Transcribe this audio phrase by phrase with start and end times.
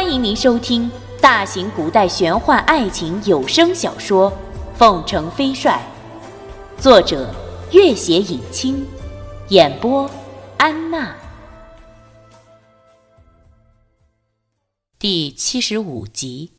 [0.00, 0.88] 欢迎您收听
[1.20, 4.30] 大型古代玄幻爱情有声小说
[4.76, 5.82] 《凤城飞帅》，
[6.80, 7.34] 作者：
[7.72, 8.86] 月写影清，
[9.48, 10.08] 演播：
[10.56, 11.16] 安娜。
[15.00, 16.52] 第七十五集，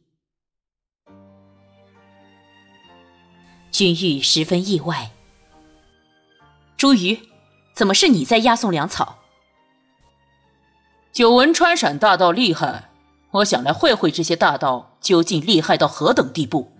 [3.71, 5.11] 君玉十分意外。
[6.75, 7.21] 朱瑜，
[7.73, 9.19] 怎么是你在押送粮草？
[11.13, 12.88] 久闻川陕大道厉害，
[13.31, 16.71] 我想来会会这些大盗究竟厉害到何等地步。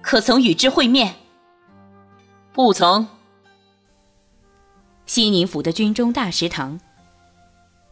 [0.00, 1.16] 可曾与之会面？
[2.52, 3.08] 不曾。
[5.06, 6.80] 西宁府的军中大食堂，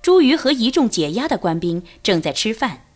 [0.01, 2.87] 朱瑜和一众解押的官兵正在吃饭。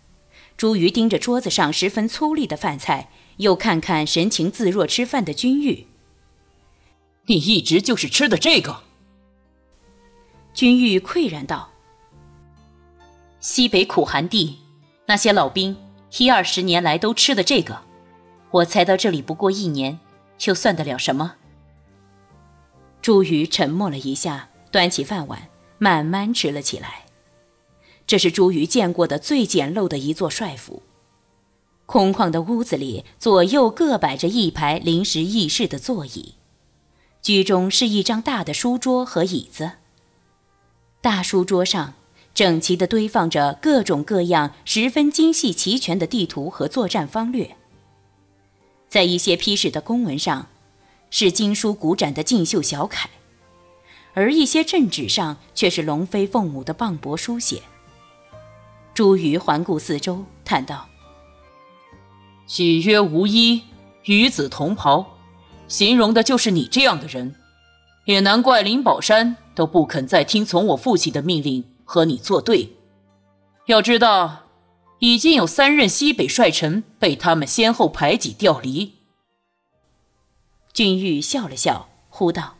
[0.57, 5.87] 朱瑜盯着桌子上十分粗粝的饭菜，又看看神情自若吃饭的君玉。
[7.27, 8.85] 你一直就是吃的这个。
[10.55, 11.73] 君玉喟然道
[13.49, 14.59] ：“西北苦寒地，
[15.07, 15.77] 那些老兵
[16.19, 17.81] 一二十年来都吃的这个，
[18.51, 20.01] 我才到这里不过一年，
[20.47, 21.37] 又算得了什么？”
[23.01, 27.05] 朱瑜沉默了一下，端起饭碗，慢慢吃了起来。
[28.05, 30.83] 这是朱瑜见过的最简陋的一座帅府。
[31.87, 36.35] 空旷的屋子里，左右各摆着一排临时议事的座椅，
[37.23, 39.71] 居中是一张大的书桌和椅子。
[41.01, 41.95] 大书桌上
[42.37, 47.57] 整齐地堆放着各种各样、十分精细齐全的地图和作战方略。
[48.89, 50.49] 在一些批示的公文上，
[51.09, 53.09] 是经书古展的劲秀小楷，
[54.13, 57.63] 而一些镇纸上却是龙飞凤舞的磅礴书写。
[58.93, 60.87] 朱瑜环顾四周，叹道
[62.47, 63.63] ：“喜曰无衣，
[64.05, 65.17] 与子同袍，
[65.69, 67.35] 形容的就是你这样的人。
[68.05, 72.77] 也难怪林宝山。”都不肯再听从我父亲的命令和你作对。
[73.65, 74.43] 要知道，
[74.99, 78.97] 已经有三任西北帅臣被他们先后排挤调离。
[80.75, 82.57] 君玉笑了笑，呼道：“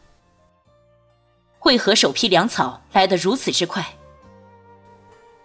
[1.65, 3.85] 为何首批粮草来得如此之快？”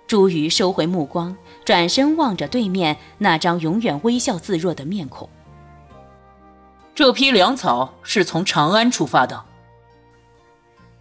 [0.07, 5.29] 朱瑜收回目光，转身望着对面那张永远微笑自若的面孔。
[6.93, 9.45] 这批粮草是从长安出发的。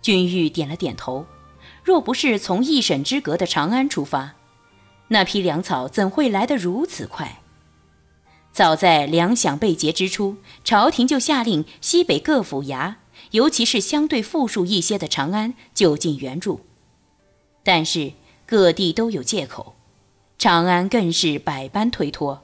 [0.01, 1.27] 君玉点了点头，
[1.83, 4.35] 若不是从一省之隔的长安出发，
[5.09, 7.41] 那批粮草怎会来得如此快？
[8.53, 12.97] 早在粮饷被劫之初，朝廷就下令西北各府衙，
[13.31, 16.61] 尤其是相对富庶一些的长安，就近援助。
[17.63, 18.13] 但是
[18.47, 19.77] 各地都有借口，
[20.37, 22.43] 长安更是百般推脱。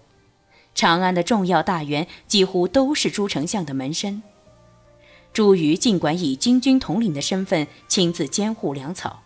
[0.74, 4.22] 长安的重要大员几乎都是朱丞相的门生。
[5.32, 9.22] 朱瑜尽管以金军统领的身份亲自监护粮草，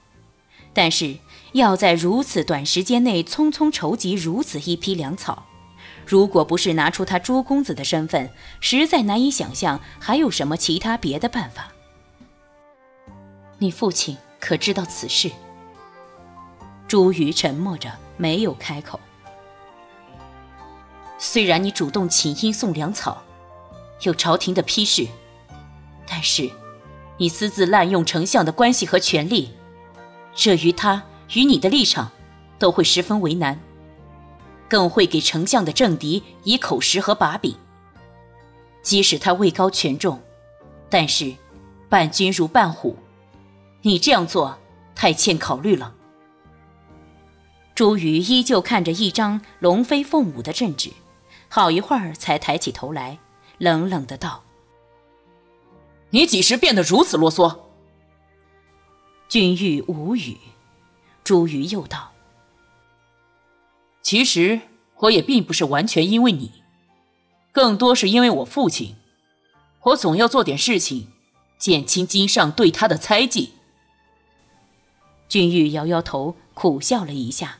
[0.73, 1.17] 但是
[1.53, 5.47] 要在如此短时间内匆匆筹集如此一批粮草，
[6.07, 11.73] 如果不是拿出他朱公子的身份，实在难以想象还有什么其他别的办法。
[13.59, 15.31] 你父亲可知道此事？
[16.89, 18.99] 朱瑜沉默着，没有开口。
[21.19, 23.23] 虽然你主动请缨送粮草，
[24.03, 25.07] 有朝廷的批示。
[26.09, 26.51] 但是，
[27.19, 29.51] 你私自滥用丞相的关系和权力，
[30.35, 31.03] 这于他
[31.35, 32.11] 与你的立场
[32.59, 33.59] 都会十分为难，
[34.69, 37.55] 更会给丞相的政敌以口实和把柄。
[38.83, 40.21] 即使他位高权重，
[40.89, 41.35] 但是
[41.89, 42.97] 伴君如伴虎，
[43.83, 44.59] 你这样做
[44.95, 45.95] 太欠考虑了。
[47.75, 50.91] 朱瑜依旧看着一张龙飞凤舞的阵纸，
[51.49, 53.19] 好一会儿才抬起头来，
[53.59, 54.43] 冷冷的道。
[56.11, 57.59] 你几时变得如此啰嗦？
[59.31, 60.39] 君玉无语。
[61.23, 62.11] 朱瑜又道
[64.03, 64.61] ：“其实
[64.97, 66.51] 我也并不是完全因为你，
[67.53, 68.97] 更多是因为我父亲。
[69.83, 71.07] 我总要做点事情，
[71.59, 73.53] 减轻金上对他的猜忌。”
[75.31, 77.59] 君玉摇摇头，苦笑了一下。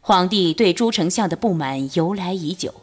[0.00, 2.74] 皇帝对朱丞相的不满由来已久。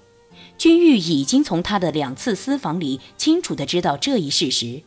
[0.58, 4.84] 君玉已经从他的两次私访里清楚的知道这一事实。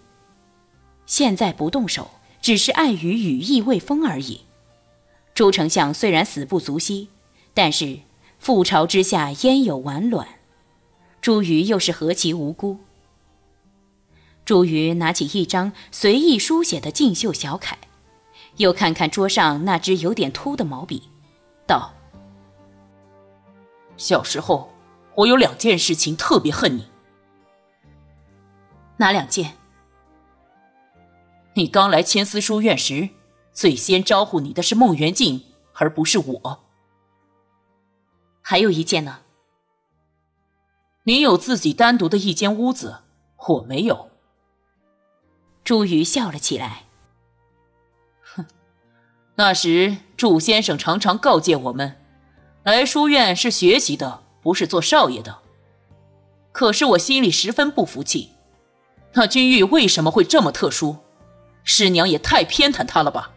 [1.05, 2.11] 现在不动手，
[2.45, 4.43] 只是碍于羽翼未丰而已。
[5.33, 7.09] 朱丞相虽然死不足惜，
[7.55, 8.01] 但是
[8.39, 10.29] 覆巢之下焉有完卵？
[11.23, 12.81] 朱瑜又是何其无辜？
[14.45, 17.79] 朱瑜拿起一张随意书写的劲秀小楷，
[18.59, 21.05] 又看看桌上那只有点秃的毛笔，
[21.67, 21.95] 道
[23.97, 24.71] ：“小时候。”
[25.17, 26.89] 我有两件事情特别恨你，
[28.97, 29.57] 哪两件？
[31.57, 33.11] 你刚来千丝书院时，
[33.53, 35.43] 最先招呼你的是孟元敬，
[35.75, 36.65] 而不是我。
[38.43, 39.21] 还有一件呢。
[41.05, 43.03] 你有自己单独的一间屋子，
[43.49, 44.11] 我没有。
[45.63, 46.85] 朱瑜笑了起来。
[48.35, 48.47] 哼，
[49.37, 52.01] 那时祝先生常常告诫我们，
[52.65, 55.39] 来书院是学习的，不是做少爷的。
[56.53, 58.31] 可是我心里十分不服气，
[59.13, 60.97] 那君玉为什么会这么特殊？
[61.65, 63.33] 师娘也太偏袒他了吧？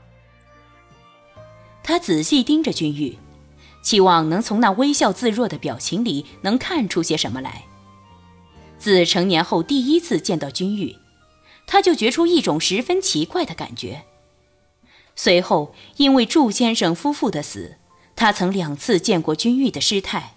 [1.84, 3.18] 他仔细盯着君玉。
[3.82, 7.64] 期望能从那微笑自若的表情里能看出些什么来。
[8.78, 10.98] 自成年后第一次见到君玉，
[11.66, 14.04] 他就觉出一种十分奇怪的感觉。
[15.16, 17.78] 随后，因为祝先生夫妇的死，
[18.18, 20.36] 他曾两次见过君玉的师太。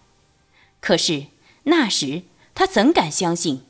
[0.81, 1.27] 可是
[1.65, 2.23] 那时
[2.55, 3.65] 他怎敢相信，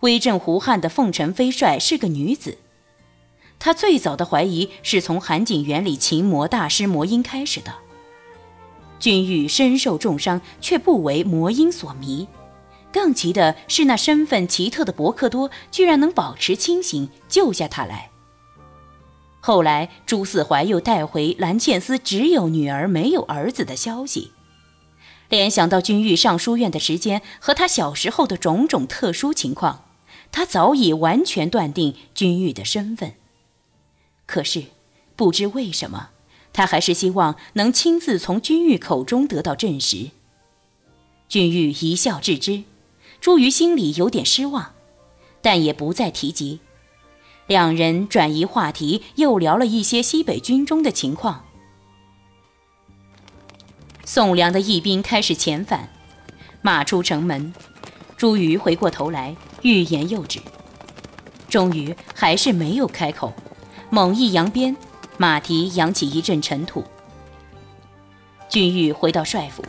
[0.00, 2.58] 威震胡汉的凤尘飞帅是个女子？
[3.64, 7.72] 他最早的怀疑是从韩景园里琴魔大师魔音开始的。
[8.98, 12.26] 君玉身受重伤，却不为魔音所迷。
[12.92, 18.10] 更奇的是，那身份奇特的伯克多居然能保持清醒，救下他来。
[19.38, 24.32] 后来，朱四怀又带回蓝茜丝只有女儿没有儿子的消息。
[25.28, 29.84] 联想到君玉上书院的时间和他小时候的种种特殊情况，
[30.32, 33.14] 他早已完全断定君玉的身份。
[34.26, 34.64] 可是，
[35.16, 36.10] 不知为什么。
[36.52, 40.10] 他还是希望能亲自从君玉口中得到证实。
[41.26, 42.64] 君玉一笑置之，
[43.22, 44.74] 朱瑜心里有点失望，
[45.40, 46.60] 但也不再提及。
[47.46, 51.46] 两人转移话题，又聊了一些西北军中的情况。
[54.04, 55.90] 宋良的义兵开始遣返，
[56.60, 57.54] 马出城门，
[58.18, 60.38] 朱瑜回过头来，欲言又止，
[61.48, 63.32] 终于还是没有开口，
[63.92, 64.74] 猛一扬鞭。
[65.18, 66.82] 马蹄扬起一阵尘土。
[68.48, 69.62] 君玉回到帅府，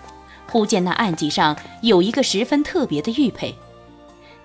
[0.48, 3.54] 忽见那案几上有一个十分特别的玉佩，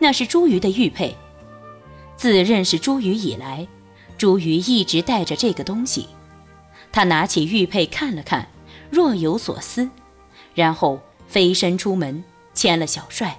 [0.01, 1.17] 那是朱瑜的玉佩。
[2.17, 3.69] 自认识朱瑜以来，
[4.19, 6.09] 朱瑜一直带着这个东西。
[6.91, 8.49] 他拿起玉佩看了看，
[8.91, 9.89] 若有所思，
[10.55, 13.39] 然后飞身出门，牵了小帅。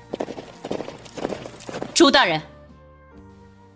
[1.94, 2.42] 朱大人。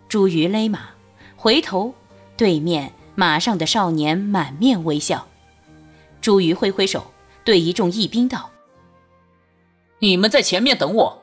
[0.08, 0.88] 朱瑜勒马，
[1.36, 1.94] 回头，
[2.36, 2.92] 对面。
[3.16, 5.28] 马上的少年满面微笑，
[6.20, 7.12] 朱瑜挥挥手，
[7.44, 8.50] 对一众义兵道
[10.02, 11.22] ：“你们在前面等我。”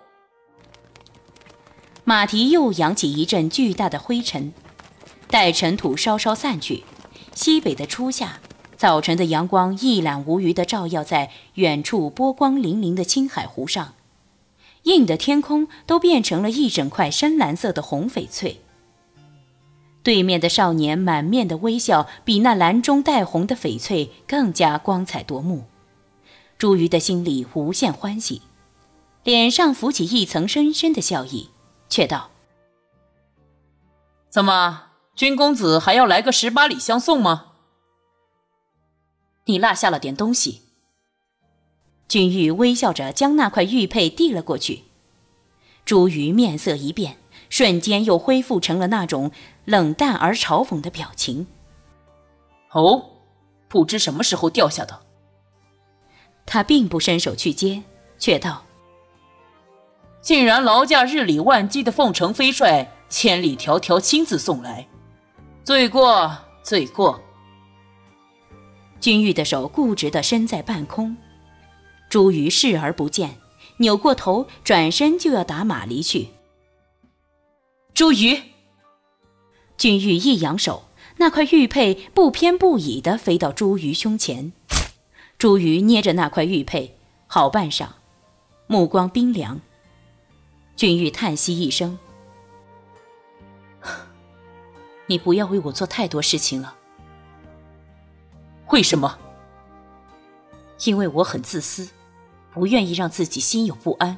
[2.05, 4.53] 马蹄又扬起一阵巨大的灰尘，
[5.27, 6.85] 待尘土稍稍散去，
[7.35, 8.39] 西北的初夏，
[8.77, 13.95] 早晨的阳光一览无余地照耀在远处波光粼粼的青海湖上，
[14.83, 18.61] 映的天空都变成了一整块深蓝色的红翡翠。
[20.03, 25.65] 对面的少年满面的微笑，比那蓝中带红的翡翠更加光彩夺目。
[26.57, 28.41] 朱瑜的心里无限欢喜，
[29.23, 31.49] 脸上浮起一层深深的笑意，
[31.89, 32.31] 却道
[34.29, 37.53] ：“怎么，君公子还要来个十八里相送吗？
[39.45, 40.61] 你落下了点东西。”
[42.07, 44.83] 君玉微笑着将那块玉佩递了过去，
[45.85, 47.20] 朱瑜面色一变。
[47.51, 49.29] 瞬间又恢复成了那种
[49.65, 51.45] 冷淡而嘲讽的表情。
[52.71, 53.05] 哦，
[53.67, 55.01] 不知什么时候掉下的。
[56.45, 57.83] 他并不伸手去接，
[58.17, 58.63] 却道
[60.21, 64.87] ：“竟然劳驾日理万机的凤城飞帅千里迢迢亲自送来，
[65.63, 67.21] 罪过罪过。”
[69.01, 71.17] 君玉的手固执地伸在半空，
[72.09, 73.37] 朱瑜视而不见，
[73.77, 76.29] 扭过头，转身就要打马离去。
[78.01, 78.41] 朱瑜，
[79.77, 80.85] 君玉一扬手，
[81.17, 84.53] 那块玉佩不偏不倚地飞到朱瑜胸前。
[85.37, 87.89] 朱瑜捏着那块玉佩，好半晌，
[88.65, 89.61] 目光冰凉。
[90.75, 91.99] 君玉叹息一声
[95.05, 96.73] ：“你不要为我做太多事情了。
[98.73, 99.19] ”“为什么
[100.85, 101.89] ？”“因为我很自私，
[102.51, 104.17] 不愿意让自己心有不安。”“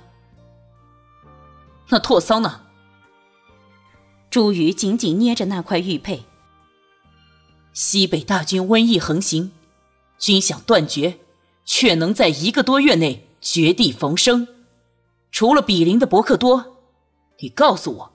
[1.92, 2.62] 那拓桑呢？”
[4.34, 6.26] 朱瑜紧紧捏着那块玉佩。
[7.72, 9.52] 西北大军瘟疫横行，
[10.18, 11.20] 军饷断绝，
[11.66, 14.48] 却能在一个多月内绝地逢生。
[15.30, 16.78] 除了比邻的伯克多，
[17.42, 18.12] 你告诉我，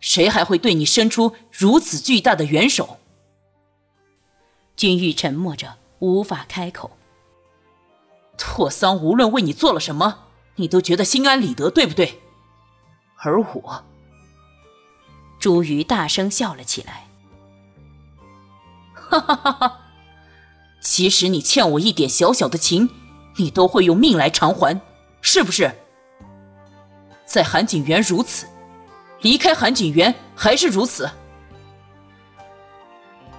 [0.00, 2.98] 谁还会对你伸出如此巨大的援手？
[4.76, 6.90] 君玉沉默着，无法开口。
[8.36, 10.24] 拓桑无论为你做了什么，
[10.56, 12.20] 你都觉得心安理得，对不对？
[13.16, 13.84] 而我……
[15.44, 17.06] 朱瑜大声笑了起来，
[18.94, 19.80] 哈哈哈哈
[20.80, 22.88] 其实你欠我一点小小的情，
[23.36, 24.80] 你都会用命来偿还。
[25.20, 25.70] 是不是？
[27.26, 28.46] 在韩景园如此，
[29.20, 31.10] 离开韩景园还是如此。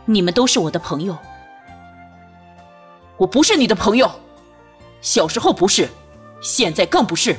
[0.06, 1.18] 你们都是我的朋友，
[3.18, 4.12] 我不是你的朋友，
[5.02, 5.90] 小时候不是，
[6.40, 7.36] 现在更不是，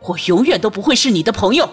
[0.00, 1.70] 我永远都不会是你的朋友。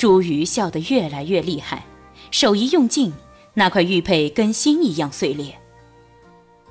[0.00, 1.84] 朱瑜笑得越来越厉害，
[2.30, 3.12] 手一用劲，
[3.52, 5.58] 那块玉佩跟心一样碎裂。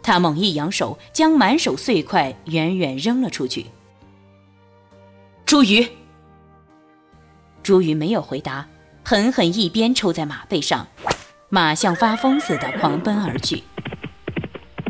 [0.02, 3.68] 他猛一扬手，将满手碎块远远扔了出去。
[5.46, 5.88] 朱瑜，
[7.62, 8.68] 朱瑜没有回答，
[9.06, 10.88] 狠狠一鞭抽在马背上，
[11.50, 13.62] 马像发疯似的狂奔而去。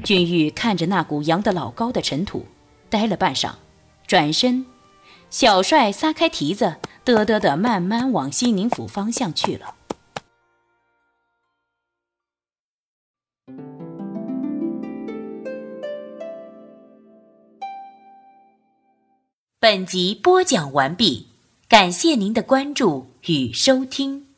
[0.01, 2.46] 君玉看着那股扬得老高的尘土，
[2.89, 3.55] 呆了半晌，
[4.08, 4.65] 转身，
[5.29, 6.77] 小帅撒开蹄子。
[7.06, 9.75] 嘚嘚的慢慢往西宁府方向去了。
[19.60, 21.27] 本集播讲完毕，
[21.68, 24.28] 感谢您的关注与收听。